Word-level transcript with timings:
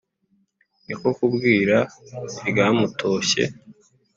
Ni 0.85 0.95
ko 0.99 1.07
kubwira 1.17 1.77
iryamutoshye, 2.47 3.43